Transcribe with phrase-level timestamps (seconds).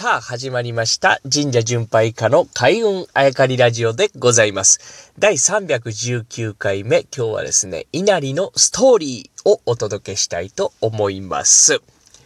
[0.00, 1.20] さあ、始まりました。
[1.30, 5.12] 神社巡拝家の開運あやかりラジオでございます。
[5.18, 11.82] 第319回目、今日はですね、稲荷のストーリーをお届けしたいと思います。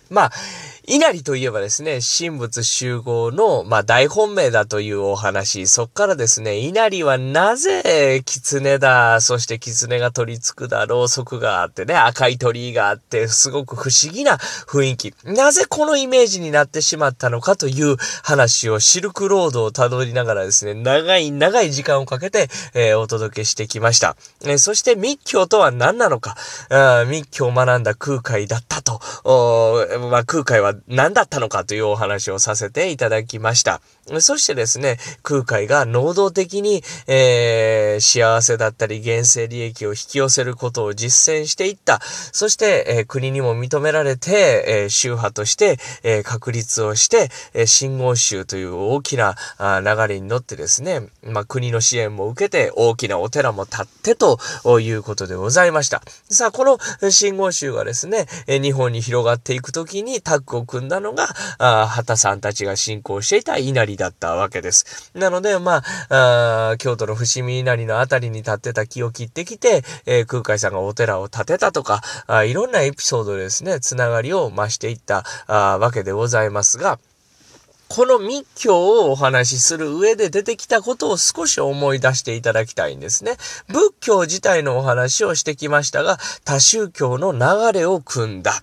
[0.08, 0.32] まあ、
[0.86, 5.66] 稲荷といえばですね、神仏集合の、まあ、大本命だというお話。
[5.66, 15.14] そっからですね、稲荷はなぜ狐だ、そして狐が取り付くだ、ろうそくがあってね、赤い鳥居があって、すごく不思議な雰囲気。
[15.24, 24.18] なぜこのイメージになってしまったのかという話をシルクロードを辿りながらですね、長い長い時間をかけて、えー、お届けしてきました。
[24.42, 26.36] えー、そして密教とは何なのか、
[26.68, 29.00] あ密教を学んだ空海だったと、
[30.10, 33.80] まあ、空海は何だったのかというお話をさせていただきました。
[34.20, 42.00] そしてですね、空海が能動的に、えー、幸せだったり現世利益を引き寄せることを実践していった。
[42.32, 54.38] そして、えー、国にも認められて、えー、宗派として、え、確立をして、え、信号宗という大きなあ流れに乗ってですね、まあ、国の支援も受けて大きなお寺も建ってと
[54.80, 56.02] いうことでございました。
[56.28, 65.10] さあ、この信号宗がですね、え日本に広がっていくときにタッグを組んだのが、あ畑さんたちが信仰していた稲荷だったわけです。
[65.14, 76.98] なので、まあ、あ京都の伏見稲荷のあたりに立ってた木を切ってきて、えー、空海さんがお寺を建てたとか、あいろんなエピソードでですね、つながりを増していったあわけでございますが、
[77.88, 83.36] この密教をお話しする上で出てきたことを少し思い出していただきたいんですね。
[83.68, 88.62] 仏教自体のお話をしてきましたが、多宗教の流れを組んだ。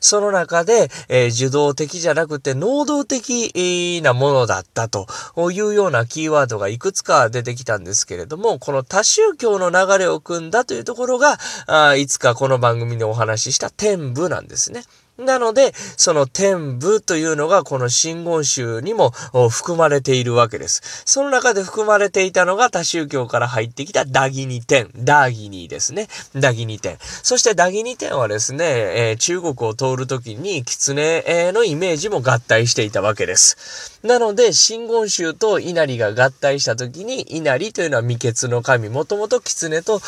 [0.00, 5.06] その中で、えー、受動的じゃなくて能動的なものだったと
[5.50, 14.82] いうようなキーワードがいくつか出てきたんですけれども、この多宗教の流れを組んだというところが、あいつかこの番組でお話しした天部なんですね。
[15.18, 19.10] なので、その天部というのがこの真言宗にも
[19.50, 21.02] 含まれているわけです。
[21.06, 26.06] その中で含まれていたのが多宗教から入ってきたダギニ天、ダギニですね。
[26.36, 26.98] ダギニ天。
[27.00, 33.98] そしてダギニ天はですね、えー、中国を通るときに狐のイメージも合体していたわけです。
[34.04, 40.00] なので、真言宗と稲荷が合体したときに、稲荷というのは未決の神、もともと狐と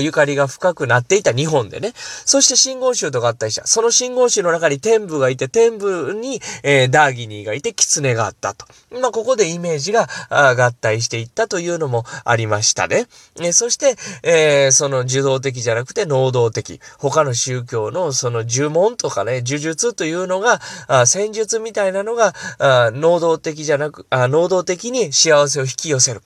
[0.00, 1.92] ゆかりが深くなっていた日本でね。
[1.94, 3.64] そして真言宗と合体した。
[3.68, 8.66] その真言宗の中に天部がいて、天部に、えー、ダーギニーがいて、狐があったと。
[9.00, 13.06] まあ、ここでイメージが合体していったというのもありましたね。
[13.40, 16.80] えそして、えー、その受動的じゃなくて能動的。
[16.98, 26.22] 他の宗教のその呪文とかね、呪術というのが、あ戦術みたいなのが、あ能動的じゃなく、あ能動的に幸せを引き寄せる。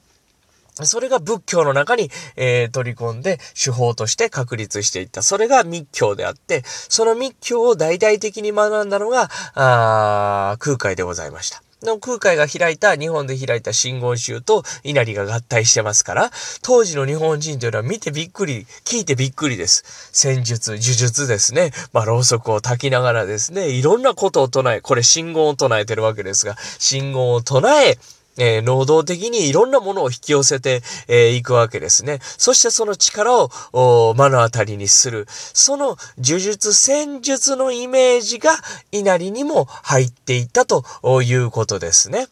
[0.82, 5.22] それが仏教の中に、えー、取り込んで手法として確立していった。
[5.22, 11.62] それが密教であって、その密教を大々的に学んだのが、あ空海でございました。
[11.84, 16.30] の空海が開いた、日本で開いた真言宗と稲荷が合体してますから、
[16.62, 19.84] 当時の日本人というのは見てびっくり、聞いてびっくりです。
[20.12, 21.72] 戦術、呪術ですね。
[21.92, 27.98] まあ、ろうそくを焚きながらですね、いろんなことを唱え、これ信言を唱えてるわけですが、信言を唱え、
[28.38, 32.18] えー、能動的にいろんなものを引き寄せてい、えー、くわけですね。
[32.22, 35.26] そしてその力を目の当たりにする。
[35.28, 38.52] その呪術、戦術のイメージが
[38.90, 40.84] 稲荷にも入っていったと
[41.22, 42.26] いうことですね。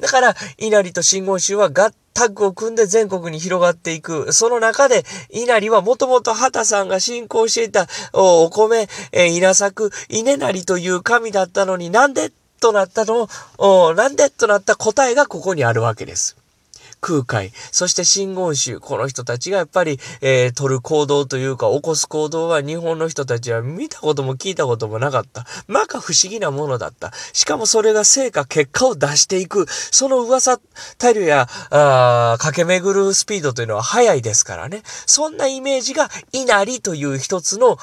[0.00, 4.32] だから、稲荷と真言宗は合タッグを組んで全国に広がっていく。
[4.32, 13.28] その中で、稲荷はもともと畑さんが信仰していたお米、え、稲作、稲荷という神だったのになんでとなったの
[13.58, 16.36] を、なんでとなった答えがここにあるわけです。
[17.00, 25.46] 空海、そして真言宗、この人たちがやっぱり、えー、取る行動というか、起こす行動は日本の人たちは見たことも聞いたこともなかった。
[25.66, 27.12] まか不思議なものだった。
[27.32, 29.66] しかもそれが成果、結果を出していく。
[29.68, 30.60] その噂、
[30.98, 34.82] タイルや、あ駆け巡るスピードというのは速いですからね。
[35.06, 37.78] そんなイメージが、稲荷という一つの、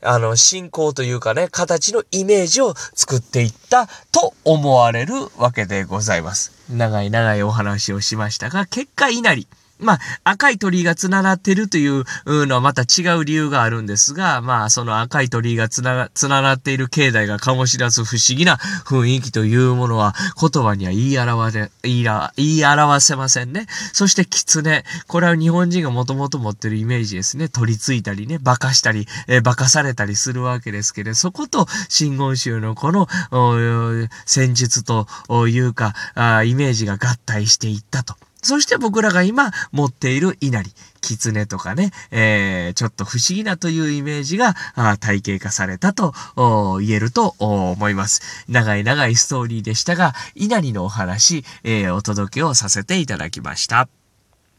[0.00, 6.52] あの、信仰というかね、形のイメージを作っていったと思われるわけでございます。
[6.70, 9.48] 長い長いお話をしましたが、結果稲荷。
[9.80, 22.04] まあ、赤い鳥居が繋がってるというのはまた違う理由があるんですが、まあ、その赤い鳥居が繋が、繋がっている境内が醸し出す不思議な雰囲気というものは言葉には言い表せ、言い
[22.36, 23.66] 言い表せませんね。
[23.92, 24.84] そして狐。
[25.06, 27.48] これは日本人がもともと持ってるイメージですね。
[27.48, 33.08] 取り付いたりね、馬鹿したり、えー、馬鹿されたりするわけですけれど、そこと真言宗のこの
[34.26, 35.06] 戦術と
[35.48, 35.94] いうか、
[36.44, 38.16] イメージが合体していったと。
[38.48, 40.70] そして僕らが今持っている稲荷。
[41.02, 44.54] 狐とかね、えー、ちょっと不思議なというイメージが
[45.00, 46.14] 体系化されたと
[46.80, 48.44] 言えると思います。
[48.48, 53.88] 長い長いストーリーでしたが、稲荷のお話、えー、お届けをさせていただきました。